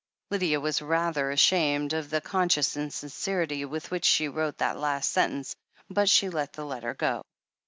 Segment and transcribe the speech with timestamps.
[0.31, 5.11] Lydia was rather ashamed of the conscious insin cerity with which she wrote that last
[5.11, 5.55] sentence,
[5.91, 7.21] but she let the letter go.